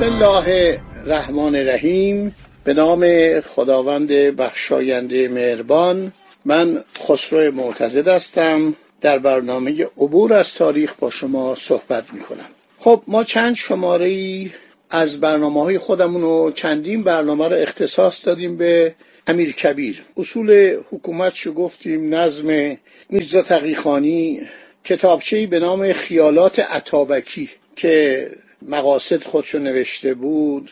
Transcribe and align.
بسم 0.00 0.12
الله 0.12 0.80
الرحمن 1.04 1.56
الرحیم. 1.56 2.34
به 2.64 2.74
نام 2.74 3.04
خداوند 3.40 4.08
بخشاینده 4.12 5.28
مهربان. 5.28 6.12
من 6.44 6.84
خسرو 6.98 7.52
معتزد 7.54 8.08
هستم. 8.08 8.76
در 9.00 9.18
برنامه 9.18 9.84
عبور 9.84 10.34
از 10.34 10.54
تاریخ 10.54 10.94
با 10.98 11.10
شما 11.10 11.54
صحبت 11.54 12.04
می 12.12 12.20
کنم 12.20 12.46
خب 12.78 13.02
ما 13.06 13.24
چند 13.24 13.54
شماره 13.54 14.06
ای 14.06 14.50
از 14.90 15.20
برنامه 15.20 15.62
های 15.62 15.78
خودمون 15.78 16.22
و 16.22 16.50
چندین 16.50 17.02
برنامه 17.02 17.48
رو 17.48 17.56
اختصاص 17.56 18.26
دادیم 18.26 18.56
به 18.56 18.94
امیر 19.26 19.52
کبیر. 19.52 20.02
اصول 20.16 20.76
حکومت 20.90 21.34
شو 21.34 21.52
گفتیم 21.52 22.14
نظم 22.14 22.76
میرزا 23.10 23.42
تقیخانی 23.42 24.40
کتابچه‌ای 24.84 25.46
به 25.46 25.58
نام 25.58 25.92
خیالات 25.92 26.58
عطابکی 26.58 27.50
که 27.76 28.30
مقاصد 28.62 29.22
خودشو 29.22 29.58
نوشته 29.58 30.14
بود. 30.14 30.70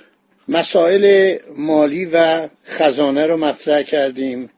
مسائل 0.48 1.36
مالی 1.56 2.05
و 2.05 2.48
خزانه 2.67 3.27
رو 3.27 3.36
مطرح 3.36 3.83
کردیم. 3.83 4.50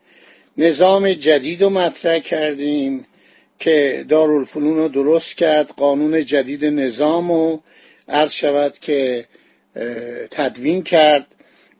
نظام 0.59 1.13
جدید 1.13 1.63
رو 1.63 1.71
مطرح 1.71 2.19
کردیم 2.19 3.07
که 3.59 4.05
دارالفنون 4.09 4.77
رو 4.77 4.89
درست 4.89 5.37
کرد 5.37 5.71
قانون 5.77 6.25
جدید 6.25 6.65
نظام 6.65 7.33
رو 7.33 7.63
عرض 8.09 8.33
شود 8.33 8.79
که 8.79 9.27
تدوین 10.31 10.83
کرد. 10.83 11.27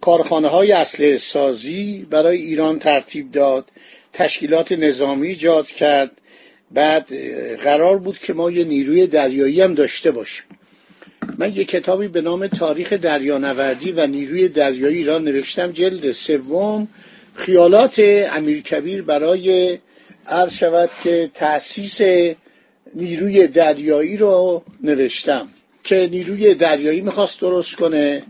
کارخانه 0.01 0.49
های 0.49 0.73
اصل 0.73 1.17
سازی 1.17 2.07
برای 2.11 2.39
ایران 2.39 2.79
ترتیب 2.79 3.33
داد. 3.33 3.71
تشکیلات 4.13 4.73
نظامی 4.73 5.29
ایجاد 5.29 5.67
کرد. 5.67 6.11
بعد 6.71 7.15
قرار 7.57 7.99
بود 7.99 8.19
که 8.19 8.33
ما 8.33 8.51
یه 8.51 8.65
نیروی 8.65 9.07
دریایی 9.07 9.61
هم 9.61 9.75
داشته 9.75 10.11
باشیم. 10.11 10.47
من 11.41 11.57
یه 11.57 11.65
کتابی 11.65 12.09
به 12.09 12.21
نام 12.21 12.47
تاریخ 12.47 12.93
دریانوردی 12.93 13.93
و 13.93 14.07
نیروی 14.07 14.49
دریایی 14.49 14.97
ایران 14.97 15.25
نوشتم 15.25 15.73
جلد 15.73 16.13
سوم. 16.13 16.89
خیالات 17.35 17.95
امیرکبیر 18.33 19.03
برای 19.03 19.79
عرض 20.27 20.53
شود 20.53 20.91
که 21.05 21.31
تأسیس 21.35 22.01
نیروی 22.95 23.47
دریایی 23.47 24.17
رو 24.17 24.63
نوشتم 24.83 25.49
که 25.85 26.09
نیروی 26.13 26.55
دریایی 26.55 27.01
می‌خواست 27.01 27.41
درست 27.41 27.77
کنه 27.77 28.23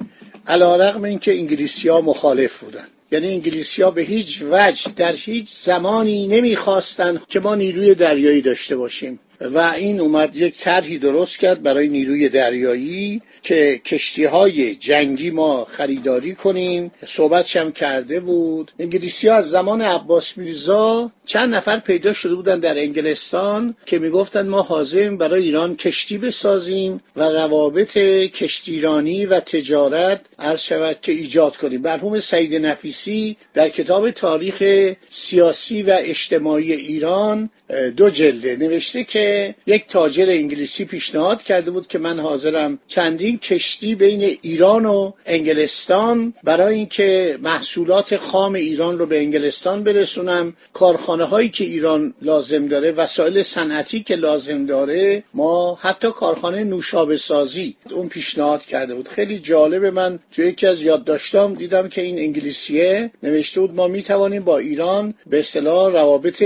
علا 0.47 0.77
رقم 0.77 1.05
این 1.05 1.19
که 1.19 1.38
انگلیسی 1.38 1.88
ها 1.88 2.00
مخالف 2.00 2.59
بودن. 2.59 2.87
یعنی 3.12 3.28
انگلیسی 3.28 3.82
ها 3.82 3.91
به 3.91 4.03
هیچ 4.03 4.43
وجه 4.50 4.93
در 4.97 5.12
هیچ 5.12 5.49
زمانی 5.49 6.26
نمی‌خواستن 6.26 7.20
که 7.28 7.41
ما 7.41 7.54
نیروی 7.54 7.94
دریایی 7.94 8.41
داشته 8.41 8.76
باشیم. 8.76 9.19
و 9.40 9.58
این 9.58 10.00
اومد 10.00 10.36
یک 10.36 10.58
طرحی 10.58 10.98
درست 10.98 11.38
کرد 11.38 11.62
برای 11.62 11.88
نیروی 11.88 12.28
دریایی 12.28 13.22
که 13.42 13.80
کشتی 13.84 14.24
های 14.24 14.74
جنگی 14.74 15.30
ما 15.30 15.64
خریداری 15.64 16.34
کنیم. 16.34 16.90
صحبتش 17.06 17.56
هم 17.56 17.72
کرده 17.72 18.20
بود. 18.20 18.72
انگلیسی 18.78 19.28
ها 19.28 19.34
از 19.34 19.50
زمان 19.50 19.82
عباس 19.82 20.38
میرزا 20.38 21.12
چند 21.24 21.54
نفر 21.54 21.76
پیدا 21.76 22.12
شده 22.12 22.34
بودن 22.34 22.58
در 22.60 22.78
انگلستان 22.78 23.74
که 23.86 23.98
می‌گفتن 23.98 24.48
ما 24.48 24.62
حاضریم 24.62 25.16
برای 25.16 25.42
ایران 25.42 25.76
کشتی 25.76 26.18
بسازیم 26.18 27.00
و 27.16 27.22
روابط 27.22 27.98
کشتیرانی 28.32 29.26
و 29.26 29.40
تجارت 29.40 30.20
عرض 30.38 30.60
شود 30.60 30.96
که 31.02 31.12
ایجاد 31.12 31.56
کنیم. 31.56 31.80
مرحوم 31.80 32.20
سعید 32.20 32.54
نفیسی 32.54 33.36
در 33.54 33.68
کتاب 33.68 34.10
تاریخ 34.10 34.62
سیاسی 35.10 35.82
و 35.82 35.96
اجتماعی 36.00 36.72
ایران 36.72 37.50
دو 37.96 38.10
جلده 38.10 38.56
نوشته 38.56 39.04
که 39.04 39.29
یک 39.66 39.86
تاجر 39.88 40.26
انگلیسی 40.28 40.84
پیشنهاد 40.84 41.42
کرده 41.42 41.70
بود 41.70 41.86
که 41.86 41.98
من 41.98 42.20
حاضرم 42.20 42.78
چندین 42.86 43.38
کشتی 43.38 43.94
بین 43.94 44.22
ایران 44.42 44.86
و 44.86 45.12
انگلستان 45.26 46.34
برای 46.44 46.74
اینکه 46.74 47.38
محصولات 47.42 48.16
خام 48.16 48.54
ایران 48.54 48.98
رو 48.98 49.06
به 49.06 49.19
انگلستان 49.19 49.84
برسونم. 49.84 50.56
کارخانه 50.72 51.24
هایی 51.24 51.48
که 51.48 51.64
ایران 51.64 52.14
لازم 52.22 52.69
داره 52.69 52.90
وسایل 52.90 53.42
صنعتی 53.42 54.00
که 54.02 54.16
لازم 54.16 54.66
داره 54.66 55.22
ما 55.34 55.78
حتی 55.80 56.08
کارخانه 56.10 56.64
نوشابه 56.64 57.16
سازی 57.16 57.76
اون 57.90 58.08
پیشنهاد 58.08 58.64
کرده 58.64 58.94
بود. 58.94 59.08
خیلی 59.08 59.38
جالبه 59.38 59.90
من 59.90 60.19
توی 60.32 60.46
یکی 60.46 60.66
از 60.66 60.82
یادداشتام 60.82 61.54
دیدم 61.54 61.88
که 61.88 62.02
این 62.02 62.19
انگلیسیه 62.19 63.10
نوشته 63.22 63.60
بود 63.60 63.74
ما 63.74 63.88
می‌توانیم 63.88 64.42
با 64.42 64.58
ایران 64.58 65.14
به 65.26 65.38
اصطلاح 65.38 65.92
روابط 65.92 66.42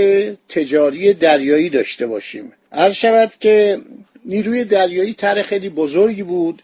تجاری 0.49 1.13
دریایی 1.13 1.69
داشته 1.69 2.07
باشیم. 2.07 2.53
عرض 2.75 2.93
شود 2.93 3.31
که 3.39 3.81
نیروی 4.25 4.63
دریایی 4.63 5.13
طرح 5.13 5.41
خیلی 5.41 5.69
بزرگی 5.69 6.23
بود. 6.23 6.61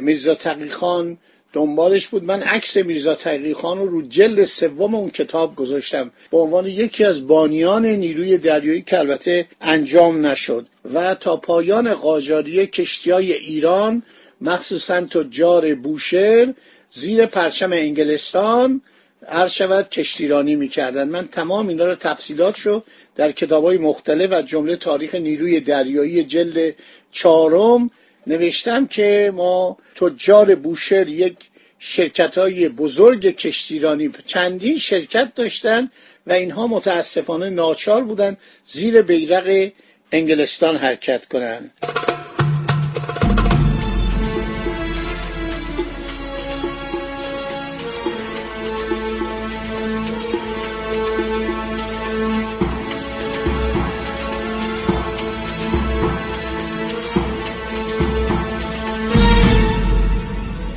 میرزا 0.00 0.34
تقیخان 0.34 1.18
دنبالش 1.52 2.06
بود. 2.06 2.24
من 2.24 2.42
عکس 2.42 2.76
میرزا 2.76 3.14
تقیخان 3.14 3.78
رو 3.78 3.86
رو 3.86 4.02
جلد 4.02 4.44
سوم 4.44 4.94
اون 4.94 5.10
کتاب 5.10 5.56
گذاشتم. 5.56 6.10
به 6.30 6.38
عنوان 6.38 6.66
یکی 6.66 7.04
از 7.04 7.26
بانیان 7.26 7.86
نیروی 7.86 8.38
دریایی 8.38 8.82
که 8.82 8.98
البته 8.98 9.46
انجام 9.60 10.26
نشد. 10.26 10.66
و 10.94 11.14
تا 11.14 11.36
پایان 11.36 11.94
قاجاری 11.94 12.66
کشتی 12.66 13.10
های 13.10 13.32
ایران 13.32 14.02
مخصوصا 14.40 15.00
تجار 15.00 15.74
بوشهر 15.74 16.54
زیر 16.90 17.26
پرچم 17.26 17.72
انگلستان 17.72 18.80
عرض 19.28 19.50
شود 19.50 19.88
کشتیرانی 19.88 20.54
می‌کردن 20.56 21.08
من 21.08 21.28
تمام 21.28 21.68
اینا 21.68 21.84
رو 21.84 21.94
تفصیلات 21.94 22.56
شو 22.56 22.82
در 23.16 23.32
کتاب 23.32 23.64
های 23.64 23.78
مختلف 23.78 24.32
و 24.32 24.42
جمله 24.42 24.76
تاریخ 24.76 25.14
نیروی 25.14 25.60
دریایی 25.60 26.24
جلد 26.24 26.74
چهارم 27.12 27.90
نوشتم 28.26 28.86
که 28.86 29.32
ما 29.34 29.78
تجار 29.94 30.54
بوشهر 30.54 31.08
یک 31.08 31.36
شرکت 31.78 32.38
های 32.38 32.68
بزرگ 32.68 33.26
کشتیرانی 33.26 34.10
چندین 34.26 34.78
شرکت 34.78 35.34
داشتن 35.34 35.90
و 36.26 36.32
اینها 36.32 36.66
متاسفانه 36.66 37.50
ناچار 37.50 38.04
بودن 38.04 38.36
زیر 38.66 39.02
بیرق 39.02 39.70
انگلستان 40.12 40.76
حرکت 40.76 41.26
کنند. 41.26 41.70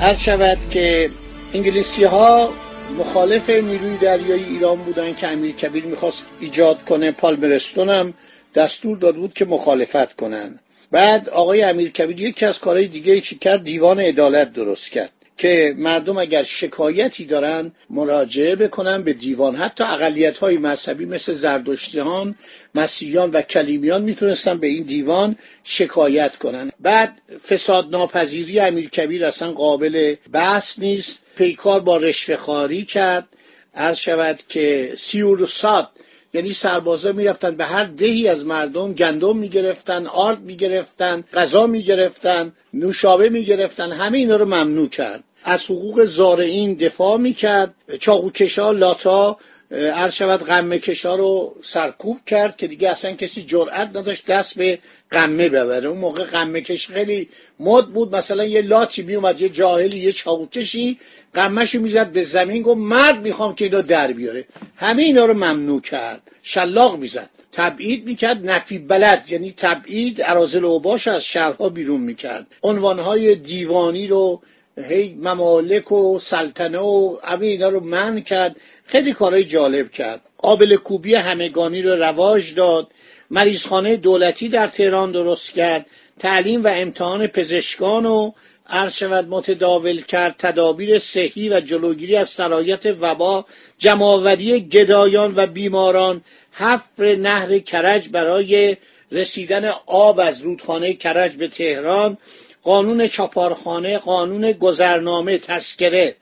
هر 0.04 0.14
شود 0.14 0.58
که 0.72 1.10
انگلیسی 1.54 2.04
ها 2.04 2.54
مخالف 3.00 3.50
نیروی 3.50 3.98
دریایی 3.98 4.44
ایران 4.44 4.78
بودن 4.78 5.14
که 5.14 5.28
امیر 5.28 5.56
کبیر 5.56 5.86
می‌خواست 5.86 6.26
ایجاد 6.40 6.84
کنه 6.84 7.12
پالمرستون 7.12 7.90
هم 7.90 8.14
دستور 8.56 8.98
داد 8.98 9.16
بود 9.16 9.34
که 9.34 9.46
مخالفت 9.46 10.16
کنن. 10.16 10.60
بعد 10.92 11.30
آقای 11.30 11.64
امیر 11.64 11.92
کبیر 11.92 12.22
یکی 12.22 12.46
از 12.46 12.60
کارهای 12.60 12.88
دیگه 12.88 13.22
چی 13.22 13.38
کرد 13.38 13.64
دیوان 13.64 14.00
عدالت 14.00 14.54
درست 14.54 14.92
کرد. 14.92 15.12
که 15.38 15.76
مردم 15.78 16.18
اگر 16.18 16.44
شکایتی 16.44 17.26
دارن 17.26 17.72
مراجعه 17.90 18.56
بکنن 18.56 19.04
به 19.04 19.14
دیوان. 19.14 19.56
حتی 19.56 19.84
اقلیت 19.84 20.38
های 20.38 20.58
مذهبی 20.58 21.06
مثل 21.06 21.34
زردشتیان 21.34 22.36
مسیحیان 22.76 23.32
و 23.32 23.42
کلیمیان 23.42 24.02
می‌تونستن 24.02 24.58
به 24.58 24.68
این 24.68 24.84
دیوان 24.84 25.36
شکایت 25.64 26.36
کنن. 26.36 26.72
بعد 26.80 27.22
فساد 27.48 27.90
ناپذیری 27.90 28.60
امیر 28.60 28.90
کبیر 28.90 29.26
اصلا 29.26 29.52
قابل 29.52 30.16
بحث 30.32 30.80
نیست. 30.80 31.20
پیکار 31.36 31.80
با 31.80 31.98
رشوه 31.98 32.84
کرد. 32.84 33.28
عرض 33.76 33.98
شود 33.98 34.40
که 34.50 34.94
سیورساد 34.98 35.90
یعنی 36.34 36.54
سربازا 36.54 37.12
می‌رفتن 37.12 37.56
به 37.56 37.66
هر 37.66 37.84
دهی 37.84 38.28
از 38.28 38.46
مردم 38.46 38.94
گندم 38.94 39.38
می‌گرفتن 39.38 40.08
آرد 40.08 40.42
می‌گرفتن 40.42 41.24
غذا 41.34 41.68
می‌گرفتن 41.68 42.52
نوشابه 42.74 43.30
می‌گرفتن 43.30 43.92
همه 43.92 44.18
اینا 44.18 44.36
رو 44.36 44.46
ممنوع 44.46 44.90
کرد. 44.90 45.24
از 45.44 45.64
حقوق 45.66 46.04
زارعین 46.04 46.74
دفاع 46.74 47.18
می‌کرد. 47.18 47.76
چاقوکشا 48.00 48.72
لاتا 48.72 49.38
عرض 49.74 50.14
شود 50.14 50.44
قمه 50.44 50.80
کشا 50.80 51.16
رو 51.16 51.56
سرکوب 51.64 52.20
کرد 52.25 52.58
که 52.58 52.68
دیگه 52.68 52.90
اصلا 52.90 53.12
کسی 53.12 53.42
جرأت 53.42 53.90
نداشت 53.90 54.25
دست 54.25 54.56
به 54.56 54.80
قمه 55.12 55.50
ببره. 55.50 55.90
اون 55.90 55.98
موقع 55.98 56.24
قمه 56.24 56.62
کش 56.62 56.88
خیلی 56.88 57.30
مد 57.60 57.86
بود. 57.86 58.16
مثلا 58.16 58.44
یه 58.44 58.62
لاتی 58.62 59.02
میومد 59.02 59.42
یه 59.42 59.50
جاهلی 59.50 59.98
یه 59.98 60.12
چاوکشی 60.12 61.00
قمهشو 61.34 61.80
می‌زد 61.80 62.12
به 62.12 62.24
زمین 62.24 62.62
گفت 62.62 62.78
مرد 62.78 63.22
می‌خوام 63.22 63.56
که 63.56 63.66
اینا 63.66 63.81
در 63.81 64.12
بیاره. 64.12 64.46
همه 64.75 65.04
اینا 65.04 65.25
رو 65.25 65.34
ممنوع 65.34 65.81
کرد. 65.81 66.22
شلاق 66.44 66.98
می‌زد. 66.98 67.30
تبعید 67.52 68.08
می‌کرد. 68.08 68.50
نفی 68.50 68.78
بلد 68.78 69.31
یعنی 69.31 69.54
تبعید 69.58 70.22
ارازل 70.22 70.66
اوباش 70.66 71.08
از 71.08 71.25
شهرها 71.25 71.70
بیرون 71.70 72.02
می‌کرد. 72.02 72.48
عنوانهای 72.64 73.36
دیوانی 73.36 74.08
رو 74.08 74.42
هی 74.78 75.14
ممالک 75.22 75.92
و 75.92 76.20
سلطنه 76.20 76.80
و 76.80 77.18
همه 77.24 77.46
اینا 77.46 77.70
رو 77.70 77.80
من 77.80 78.22
کرد. 78.22 78.56
خیلی 78.86 79.14
کارهای 79.14 79.44
جالب 79.44 79.92
کرد. 79.92 80.22
قابل 80.38 80.75
کوبی 80.75 81.16
همگانی 81.16 81.81
رو 81.81 81.96
رواج 81.96 82.56
داد. 82.56 82.88
مریضخانه 83.30 83.96
دولتی 83.96 84.50
در 84.50 84.68
تهران 84.68 85.12
درست 85.12 85.52
کرد. 85.52 85.86
تعلیم 86.20 86.64
و 86.64 86.68
امتحان 86.68 87.28
پزشکان 87.28 88.06
و 88.06 88.31
عرض 88.70 88.96
شود 88.96 89.28
متداول 89.30 90.02
کرد. 90.02 90.36
تدابیر 90.38 91.00
صحی 91.00 91.50
و 91.50 91.60
جلوگیری 91.60 92.16
از 92.16 92.30
سرایت 92.30 92.86
وبا 92.86 93.46
جمعآوری 93.78 94.62
گدایان 94.62 95.34
و 95.36 95.48
بیماران 95.48 96.22
حفر 96.52 97.16
نهر 97.16 97.60
کرج 97.60 98.10
برای 98.10 98.78
رسیدن 99.12 99.72
آب 99.86 100.20
از 100.20 100.42
رودخانه 100.42 100.94
کرج 100.94 101.31
به 101.31 101.48
تهران 101.48 102.18
قانون 102.63 103.07
چاپارخانه 103.07 103.98
قانون 103.98 104.51
گذرنامه 104.51 105.38
تسکره 105.38 106.15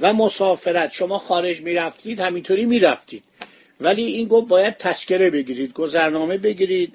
و 0.00 0.12
مسافرت. 0.12 0.92
شما 0.92 1.18
خارج 1.18 1.60
می‌رفتید 1.60 2.20
همینطوری 2.20 2.66
می‌رفتید. 2.66 3.22
ولی 3.80 4.04
این 4.04 4.28
گفت 4.28 4.48
باید 4.48 4.76
تسکره 4.76 5.30
بگیرید 5.30 5.72
گذرنامه 5.72 6.38
بگیرید. 6.38 6.94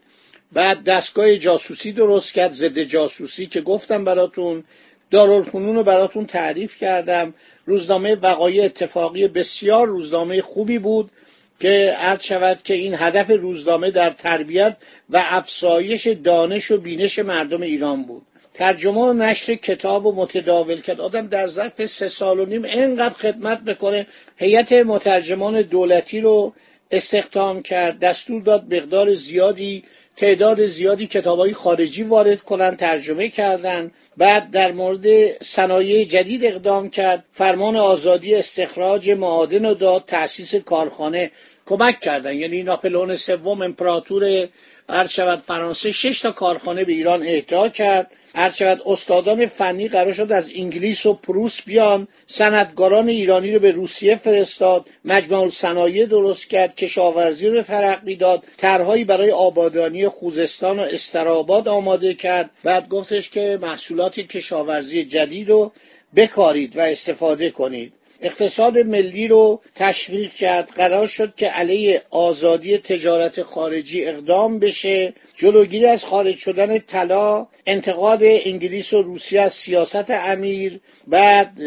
بعد 0.52 0.84
دستگاه 0.84 1.38
جاسوسی 1.38 1.92
درست 1.92 2.34
کرد 2.34 2.52
ضد 2.52 2.80
جاسوسی 2.80 3.46
که 3.46 3.62
گفتم 3.62 4.06
براتون. 4.06 4.64
دارالفنون 5.12 5.76
رو 5.76 5.84
براتون 5.84 6.26
تعریف 6.26 6.78
کردم. 6.78 7.34
روزنامه 7.66 8.16
وقایع 8.16 8.66
اتفاقی 8.66 9.28
بسیار 9.28 9.88
روزنامه 9.88 10.42
خوبی 10.42 10.80
بود 10.80 11.12
که 11.60 11.96
عرض 12.00 12.24
شود 12.24 12.60
که 12.64 12.74
این 12.74 12.96
هدف 12.98 13.30
روزنامه 13.30 13.92
در 13.92 14.10
تربیت 14.10 14.78
و 15.10 15.24
افزایش 15.26 16.08
دانش 16.08 16.72
و 16.72 16.78
بینش 16.78 17.20
مردم 17.20 17.62
ایران 17.62 18.04
بود. 18.04 18.26
ترجمه 18.54 19.02
و 19.02 19.14
نشر 19.14 19.56
کتاب 19.56 20.06
و 20.06 20.12
متداول 20.12 20.82
کرد. 20.82 21.02
آدم 21.02 21.28
در 21.28 21.48
ظرف 21.48 21.86
سه 21.86 22.10
سال 22.10 22.40
و 22.40 22.46
نیم 22.46 22.62
انقدر 22.66 23.16
خدمت 23.16 23.64
بکنه 23.64 24.08
هیئت 24.38 24.74
مترجمان 24.74 25.62
دولتی 25.62 26.22
رو 26.22 26.54
استخدام 26.92 27.62
کرد 27.62 28.00
دستور 28.00 28.42
داد 28.42 28.74
مقدار 28.74 29.14
زیادی 29.14 29.84
تعداد 30.16 30.66
زیادی 30.68 31.08
کتابهای 31.08 31.54
خارجی 31.54 32.04
وارد 32.04 32.42
کنند 32.42 32.78
ترجمه 32.78 33.30
کردند 33.30 33.92
بعد 34.18 34.52
در 34.52 34.72
مورد 34.72 35.06
صنایع 35.44 36.04
جدید 36.04 36.46
اقدام 36.46 36.90
کرد. 36.90 37.26
فرمان 37.32 37.76
آزادی 37.76 38.36
استخراج 38.36 39.12
معادن 39.12 39.66
و 39.66 39.74
داد 39.74 40.04
تأسیس 40.08 40.56
کارخانه 40.56 41.32
کمک 41.66 42.00
کردن. 42.00 42.36
یعنی 42.36 42.64
ناپلون 42.64 43.16
سوم 43.16 43.62
امپراتور 43.62 44.48
عرض 44.90 45.10
شود 45.10 45.40
فرانسه 45.40 45.92
شش 45.92 46.22
تا 46.22 46.32
کارخانه 46.32 46.84
به 46.84 46.94
ایران 46.94 47.24
اهدا 47.28 47.70
کرد. 47.70 48.12
هر 48.36 48.50
شود 48.50 48.82
استادان 48.86 49.46
فنی 49.46 49.88
قرار 49.88 50.14
شد 50.14 50.32
از 50.32 50.50
انگلیس 50.56 51.06
و 51.06 51.14
پروس 51.14 51.62
بیان 51.62 52.08
صنعتگاران 52.28 53.10
ایرانی 53.10 53.54
رو 53.54 53.60
به 53.60 53.72
روسیه 53.72 54.16
فرستاد. 54.16 54.90
مجموع 55.06 55.50
صنایع 55.50 56.06
درست 56.06 56.50
کرد 56.50 56.76
کشاورزی 56.76 57.48
رو 57.48 57.62
ترقی 57.62 58.16
داد. 58.16 58.48
طرحهایی 58.58 59.04
برای 59.04 59.32
آبادانی 59.32 60.08
خوزستان 60.08 60.80
و 60.80 60.82
استراباد 60.82 61.68
آماده 61.68 62.14
کرد. 62.14 62.50
بعد 62.64 62.90
گفتش 62.90 63.30
که 63.30 63.60
محصولات 63.62 64.20
کشاورزی 64.20 65.04
جدید 65.04 65.50
رو 65.50 65.72
بکارید 66.16 66.78
و 66.78 66.80
استفاده 66.80 67.50
کنید. 67.50 68.01
اقتصاد 68.22 68.78
ملی 68.78 69.28
رو 69.28 69.62
تشویق 69.76 70.32
کرد. 70.34 70.70
قرار 70.70 71.08
شد 71.08 71.36
که 71.36 71.48
علیه 71.48 72.02
آزادی 72.10 72.78
تجارت 72.78 73.44
خارجی 73.44 74.06
اقدام 74.06 74.60
بشه. 74.60 75.14
جلوگیری 75.38 75.86
از 75.86 76.04
خارج 76.04 76.36
شدن 76.36 76.80
طلا 76.80 77.48
انتقاد 77.66 78.20
انگلیس 78.24 78.94
و 78.94 79.02
روسیه 79.02 79.42
از 79.42 79.54
سیاست 79.54 80.12
امیر 80.12 80.80
بعد 81.08 81.62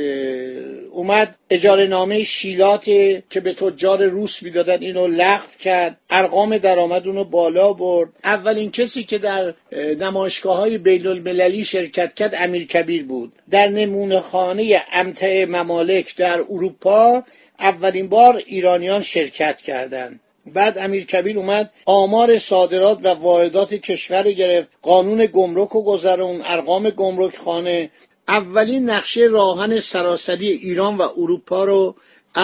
اومد 0.90 1.36
اجاره 1.54 1.86
نامه 1.86 2.24
شیلات 2.24 2.84
که 3.30 3.40
به 3.44 3.52
تجار 3.52 4.04
روس 4.04 4.42
می‌دادن 4.42 4.82
اینو 4.82 5.06
لغو 5.06 5.46
کرد. 5.60 5.96
ارقام 6.10 6.58
درآمد 6.58 7.06
اونو 7.06 7.24
بالا 7.24 7.72
برد. 7.72 8.08
اولین 8.24 8.70
کسی 8.70 9.04
که 9.04 9.18
در 9.18 9.54
نمایشگاه 10.00 10.56
های 10.56 10.78
بین 10.78 11.06
المللی 11.06 11.64
شرکت 11.64 12.14
کرد 12.14 12.34
امیر 12.38 12.66
کبیر 12.66 13.04
بود. 13.04 13.32
در 13.50 13.68
نمونه 13.68 14.20
خانه 14.20 14.82
امتع 14.92 15.44
ممالک 15.44 16.16
در 16.16 16.40
اروپا 16.40 17.22
اولین 17.58 18.08
بار 18.08 18.42
ایرانیان 18.46 19.02
شرکت 19.02 19.60
کردند. 19.60 20.20
بعد 20.46 20.78
امیر 20.78 21.04
کبیر 21.06 21.38
اومد 21.38 21.70
آمار 21.84 22.38
صادرات 22.38 22.98
و 23.02 23.08
واردات 23.08 23.74
کشور 23.74 24.22
گرفت. 24.22 24.68
قانون 24.82 25.26
گمرک 25.26 25.74
و 25.74 25.84
گذرون 25.84 26.40
ارقام 26.44 26.90
گمرک 26.90 27.36
خانه 27.36 27.90
اولین 28.28 28.90
نقشه 28.90 29.20
راهن 29.20 29.80
سراسری 29.80 30.48
ایران 30.48 30.96
و 30.96 31.08
اروپا 31.16 31.64
رو 31.64 31.96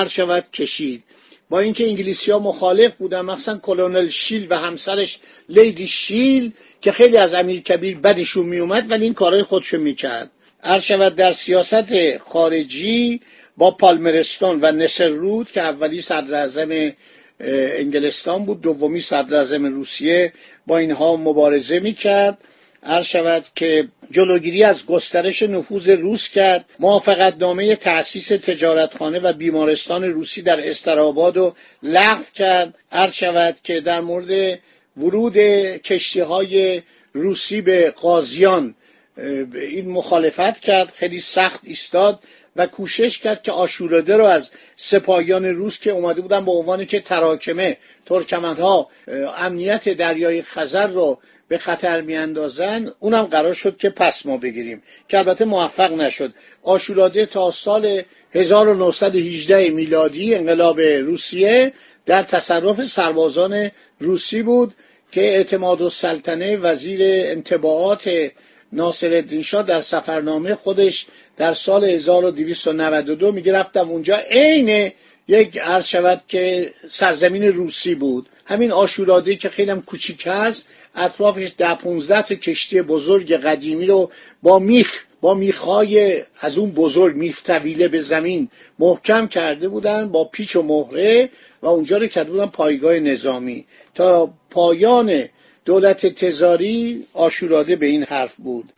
شود 0.06 0.50
کشید. 0.52 1.02
با 1.50 1.60
اینکه 1.60 1.88
انگلیسی 1.88 2.30
ها 2.30 2.38
مخالف 2.38 2.94
بودن 2.94 3.20
مخصوصا 3.20 3.58
کلونل 3.58 4.08
شیل 4.08 4.46
و 4.50 4.58
همسرش 4.58 5.18
لیدی 5.48 5.86
شیل 5.86 6.52
که 6.80 6.92
خیلی 6.92 7.16
از 7.16 7.34
امیر 7.34 7.60
کبیر 7.60 7.98
بدشون 7.98 8.46
میومد 8.46 8.90
ولی 8.90 9.04
این 9.04 9.14
کارهای 9.14 9.42
خودشو 9.42 9.78
می‌کرد. 9.78 10.30
شود 10.78 11.14
در 11.14 11.32
سیاست 11.32 12.18
خارجی 12.18 13.20
با 13.56 13.70
پالمرستون 13.70 14.58
و 14.62 14.72
نسر 14.72 15.08
رود 15.08 15.50
که 15.50 15.60
اولی 15.60 16.02
صدر 16.02 16.34
انگلستان 17.78 18.44
بود 18.44 18.60
دومی 18.60 19.00
صدر 19.00 19.58
روسیه 19.68 20.32
با 20.66 20.78
اینها 20.78 21.16
مبارزه 21.16 21.80
می‌کرد. 21.80 22.38
عرض 22.82 23.04
شود 23.04 23.44
که 23.54 23.88
جلوگیری 24.10 24.64
از 24.64 24.86
گسترش 24.86 25.42
نفوذ 25.42 25.88
روس 25.88 26.28
کرد. 26.28 26.64
موافقت 26.78 27.36
نامه 27.38 27.76
تأسیس 27.76 28.28
تجارتخانه 28.28 29.18
و 29.18 29.32
بیمارستان 29.32 30.04
روسی 30.04 30.42
در 30.42 30.68
استراباد 30.68 31.36
و 31.36 31.54
لغو 31.82 32.22
کرد. 32.34 32.74
عرض 32.92 33.14
شود 33.14 33.56
که 33.64 33.80
در 33.80 34.00
مورد 34.00 34.58
ورود 34.96 35.36
کشتی 35.76 36.20
های 36.20 36.82
روسی 37.12 37.60
به 37.60 37.90
قاضیان 37.90 38.74
این 39.54 39.90
مخالفت 39.90 40.60
کرد 40.60 40.92
خیلی 40.96 41.20
سخت 41.20 41.60
ایستاد 41.62 42.20
و 42.56 42.66
کوشش 42.66 43.18
کرد 43.18 43.42
که 43.42 43.52
آشوراده 43.52 44.16
رو 44.16 44.24
از 44.24 44.50
سپاهیان 44.76 45.44
روس 45.44 45.78
که 45.78 45.90
اومده 45.90 46.20
بودن 46.20 46.44
به 46.44 46.50
عنوانی 46.50 46.86
که 46.86 47.00
تراکمه 47.00 47.76
ترکمنها 48.06 48.88
امنیت 49.38 49.88
دریای 49.88 50.42
خزر 50.42 50.86
رو 50.86 51.18
به 51.50 51.58
خطر 51.58 52.00
میاندازن 52.00 52.92
اونم 53.00 53.22
قرار 53.22 53.54
شد 53.54 53.76
که 53.76 53.90
پس 53.90 54.26
ما 54.26 54.36
بگیریم 54.36 54.82
که 55.08 55.18
البته 55.18 55.44
موفق 55.44 55.92
نشد. 55.92 56.32
آشوراده 56.62 57.26
تا 57.26 57.50
سال 57.50 58.02
1918 58.34 59.70
میلادی 59.70 60.34
انقلاب 60.34 60.80
روسیه 60.80 61.72
در 62.06 62.22
تصرف 62.22 62.84
سربازان 62.84 63.70
روسی 63.98 64.42
بود 64.42 64.74
که 65.12 65.20
اعتماد 65.20 65.80
و 65.80 65.90
سلطنه 65.90 66.56
وزیر 66.56 67.00
انتباعات 67.02 68.10
ناصر 68.72 69.40
شاه 69.42 69.62
در 69.62 69.80
سفرنامه 69.80 70.54
خودش 70.54 71.06
در 71.36 71.52
سال 71.52 71.84
1292 71.84 73.32
میگه 73.32 73.52
رفتم 73.52 73.90
اونجا 73.90 74.16
عین 74.16 74.92
یک 75.28 75.58
عرض 75.58 75.86
شود 75.86 76.22
که 76.28 76.72
سرزمین 76.90 77.42
روسی 77.42 77.94
بود. 77.94 78.28
همین 78.50 78.72
آشوراده 78.72 79.36
که 79.36 79.48
خیلی 79.48 79.70
هم 79.70 79.82
کوچیک 79.82 80.24
هست 80.26 80.66
اطرافش 80.94 81.52
ده 81.58 81.74
15 81.74 82.22
تا 82.22 82.34
کشتی 82.34 82.82
بزرگ 82.82 83.32
قدیمی 83.32 83.86
رو 83.86 84.10
با 84.42 84.58
میخ 84.58 85.04
با 85.20 85.34
میخهای 85.34 86.22
از 86.40 86.58
اون 86.58 86.70
بزرگ 86.70 87.16
میخ 87.16 87.42
طویله 87.42 87.88
به 87.88 88.00
زمین 88.00 88.48
محکم 88.78 89.26
کرده 89.26 89.68
بودن 89.68 90.08
با 90.08 90.24
پیچ 90.24 90.56
و 90.56 90.62
مهره 90.62 91.30
و 91.62 91.66
اونجا 91.66 91.98
رو 91.98 92.06
کرده 92.06 92.30
بودن 92.30 92.46
پایگاه 92.46 92.98
نظامی. 92.98 93.66
تا 93.94 94.30
پایان 94.50 95.24
دولت 95.64 96.06
تزاری 96.06 97.04
آشوراده 97.14 97.76
به 97.76 97.86
این 97.86 98.02
حرف 98.02 98.34
بود. 98.36 98.72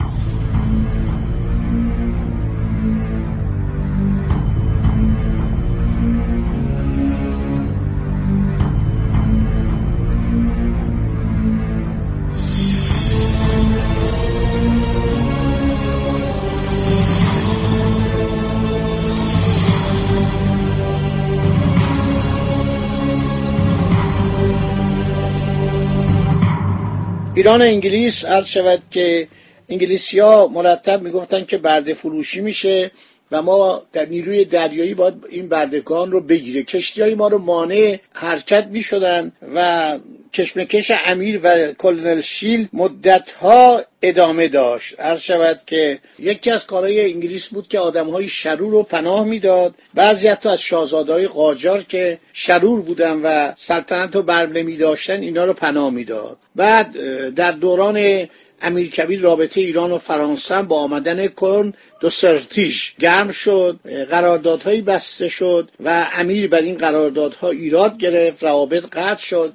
ایران 27.34 27.62
انگلیس 27.62 28.24
عرض 28.24 28.46
شود 28.46 28.82
که 28.90 29.28
انگلیسی 29.68 30.18
ها 30.18 30.46
مرتب 30.46 31.02
می‌گفتن 31.02 31.44
که 31.44 31.58
برده 31.58 31.94
فروشی 31.94 32.40
میشه 32.40 32.90
و 33.30 33.42
ما 33.42 33.82
در 33.92 34.06
نیروی 34.06 34.44
دریایی 34.44 34.94
باید 34.94 35.14
این 35.30 35.48
بردگان 35.48 36.12
رو 36.12 36.20
بگیره. 36.20 36.62
کشتی 36.62 37.02
های 37.02 37.14
ما 37.14 37.28
رو 37.28 37.38
مانع 37.38 37.98
حرکت 38.12 38.66
می 38.66 38.80
شدن 38.80 39.32
و 39.54 39.98
کشمکش 40.32 40.92
امیر 41.06 41.40
و 41.42 41.72
کلنل 41.72 42.20
شیل 42.20 42.68
مدت 42.72 43.30
ها 43.30 43.82
ادامه 44.02 44.48
داشت. 44.48 45.00
عرض 45.00 45.20
شود 45.20 45.60
که 45.66 45.98
یکی 46.18 46.50
از 46.50 46.66
کارهای 46.66 47.12
انگلیس 47.12 47.48
بود 47.48 47.68
که 47.68 47.78
آدم 47.78 48.10
های 48.10 48.28
شرور 48.28 48.70
رو 48.70 48.82
پناه 48.82 49.24
می‌داد. 49.24 49.74
بعضی 49.94 50.28
حتی 50.28 50.48
از 50.48 50.60
شاهزادهای 50.60 51.26
قاجار 51.26 51.82
که 51.82 52.18
شرور 52.32 52.80
بودن 52.80 53.20
و 53.22 53.52
سلطنت 53.56 54.16
رو 54.16 54.22
بر 54.22 54.46
نمی 54.46 54.76
داشتن 54.76 55.20
اینا 55.20 55.44
رو 55.44 55.52
پناه 55.52 55.90
می‌داد. 55.90 56.36
بعد 56.56 56.96
در 57.34 57.50
دوران 57.50 58.28
امیر 58.62 58.90
کبیر 58.90 59.20
رابطه 59.20 59.60
ایران 59.60 59.92
و 59.92 59.98
فرانسه 59.98 60.62
با 60.62 60.80
آمدن 60.80 61.26
کرن 61.26 61.74
دو 62.00 62.10
سرتیش 62.10 62.94
گرم 62.98 63.30
شد 63.30 63.80
قراردادهایی 64.10 64.80
بسته 64.80 65.28
شد 65.28 65.70
و 65.84 66.06
امیر 66.14 66.48
بر 66.48 66.60
این 66.60 66.78
قراردادها 66.78 67.50
ایراد 67.50 67.98
گرفت 67.98 68.44
روابط 68.44 68.84
قطع 68.92 69.22
شد. 69.22 69.52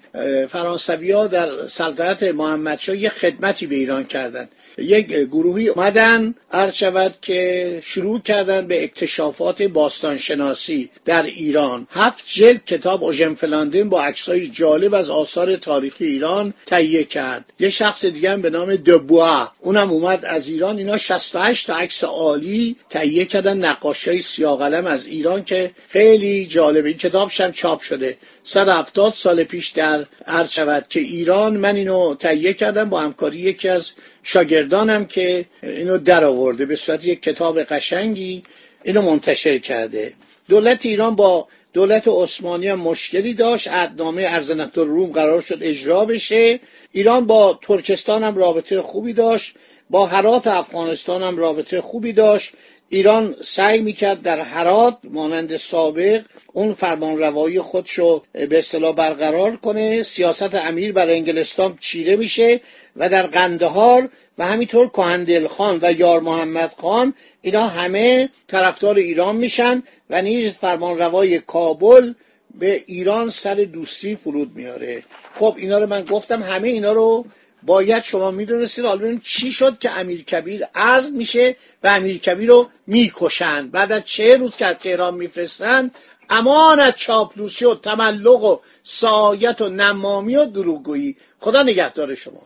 فرانسوی 0.50 1.12
ها 1.12 1.28
در 1.28 1.68
سلطنت 1.68 2.24
محمدشاه 2.24 2.98
یه 2.98 3.10
خدمتی 3.10 3.68
به 3.68 3.76
ایران 3.76 4.04
کردند. 4.04 4.50
یک 4.78 5.08
گروهی 5.08 5.68
اومدن 5.68 6.36
عرض 6.52 6.74
شود 6.74 7.16
که 7.22 7.80
شروع 7.84 8.22
کردن 8.22 8.68
به 8.68 8.84
اکتشافات 8.84 9.62
باستانشناسی 9.62 10.90
در 11.06 11.24
ایران. 11.24 11.88
هفت 11.92 12.24
جلد 12.28 12.66
کتاب 12.66 13.04
اوژن 13.04 13.34
فلاندین 13.34 13.90
با 13.90 14.04
عکسای 14.04 14.48
جالب 14.48 14.94
از 14.94 15.10
آثار 15.10 15.56
تاریخی 15.56 16.06
ایران 16.06 16.54
تهیه 16.66 17.04
کرد. 17.04 17.46
یه 17.60 17.70
شخص 17.70 18.06
دیگه 18.06 18.36
به 18.36 18.50
نام 18.50 18.76
دبوا 18.98 19.48
اونم 19.60 19.90
اومد 19.90 20.26
از 20.26 20.48
ایران. 20.48 20.78
اینا 20.78 20.98
68 20.98 21.68
تا 21.68 21.76
عکس 21.76 22.04
عالی 22.04 22.76
تهیه 22.90 23.26
کردن. 23.26 23.58
نقاشی 23.58 24.22
سیاقلم 24.22 24.86
از 24.86 25.08
ایران 25.08 25.44
که 25.44 25.72
خیلی 25.90 26.46
جالبه 26.46 26.90
این 26.90 26.98
کتابش 26.98 27.42
هم 27.42 27.52
چاپ 27.52 27.82
شده. 27.82 28.18
170 28.44 29.14
سال 29.14 29.44
پیش 29.44 29.70
در 29.70 30.06
عرض 30.28 30.60
که 30.90 31.00
ایران 31.00 31.58
من 31.58 31.76
اینو 31.76 32.16
تهیه 32.16 32.54
کردم 32.54 32.90
با 32.90 33.00
همکاری 33.02 33.38
یکی 33.38 33.70
از 33.70 33.92
شاگردانم 34.24 35.06
که 35.06 35.46
اینو 35.64 35.98
در 35.98 36.24
آورده. 36.24 36.66
به 36.66 36.76
صورت 36.76 37.06
یک 37.06 37.22
کتاب 37.22 37.64
قشنگی 37.64 38.44
اینو 38.84 39.02
منتشر 39.02 39.58
کرده. 39.58 40.14
دولت 40.50 40.86
ایران 40.86 41.16
با 41.16 41.48
دولت 41.74 42.08
عثمانی 42.08 42.68
هم 42.68 42.80
مشکلی 42.80 43.34
داشت. 43.34 43.68
عدنامه 43.68 44.26
ارزنت 44.30 44.78
روم 44.78 45.12
قرار 45.12 45.42
شد 45.42 45.58
اجرا 45.62 46.06
بشه. 46.06 46.60
ایران 46.92 47.26
با 47.28 47.60
ترکستان 47.62 48.24
هم 48.24 48.38
رابطه 48.38 48.82
خوبی 48.82 49.14
داشت. 49.14 49.56
با 49.90 50.06
هرات 50.06 50.48
افغانستان 50.48 51.24
هم 51.24 51.38
رابطه 51.38 51.82
خوبی 51.82 52.14
داشت. 52.14 52.54
ایران 52.90 53.36
سعی 53.44 53.82
می‌کرد 53.82 54.22
در 54.22 54.40
هرات 54.40 54.98
مانند 55.04 55.58
سابق 55.58 56.22
اون 56.54 56.74
فرمان 56.74 57.18
روایی 57.18 57.62
خودشو 57.62 58.24
به 58.34 58.60
اصطلاح 58.60 58.96
برقرار 58.96 59.56
کنه 59.56 60.04
سیاست 60.04 60.56
امیر 60.56 60.94
بر 60.94 61.10
انگلستان 61.10 61.78
چیره 61.82 62.16
میشه 62.16 62.62
و 62.96 63.10
در 63.10 63.28
قندهار 63.28 64.10
و 64.38 64.46
همینطور 64.46 64.88
کهندل 64.88 65.48
خان 65.48 65.80
و 65.82 65.92
یار 65.92 66.20
محمد 66.20 66.74
خان 66.78 67.14
اینا 67.42 67.68
همه 67.68 68.30
طرفدار 68.48 68.96
ایران 68.96 69.36
میشن 69.36 69.84
و 70.10 70.22
نیز 70.22 70.54
فرمان 70.54 70.98
روای 70.98 71.40
کابل 71.40 72.14
به 72.60 72.84
ایران 72.88 73.30
سر 73.30 73.56
دوستی 73.56 74.16
فرود 74.16 74.52
میاره. 74.56 75.04
خب 75.36 75.56
اینا 75.58 75.80
رو 75.80 75.88
من 75.88 76.02
گفتم 76.02 76.44
همه 76.44 76.68
اینا 76.68 76.92
رو 76.92 77.26
باید 77.64 78.04
شما 78.04 78.32
می‌دونستید 78.32 78.86
حالا 78.86 78.98
ببینیم 78.98 79.22
چی 79.24 79.52
شد 79.52 79.80
که 79.80 79.92
امیر 79.92 80.24
کبیر 80.24 80.66
عزم 80.76 81.14
میشه 81.14 81.56
و 81.84 81.88
امیر 81.88 82.18
کبیر 82.18 82.50
رو 82.50 82.70
می‌کشن 82.88 83.68
بعد 83.68 83.92
از 83.92 84.06
چه 84.06 84.38
روز 84.38 84.56
که 84.56 84.66
از 84.66 84.76
تهران 84.76 85.14
میفرستن 85.14 85.92
امان 86.30 86.80
از 86.80 86.94
چاپلوسی 86.96 87.66
و 87.66 87.76
تملق 87.76 88.44
و 88.44 88.58
سایت 88.84 89.62
و 89.62 89.70
نمامی 89.70 90.36
و 90.36 90.46
دروغگویی. 90.46 91.16
خدا 91.40 91.64
نگهدار 91.64 92.16
شما. 92.16 92.42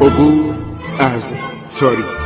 عبور 0.00 0.54
از 0.98 1.34
تاریخ. 1.78 2.25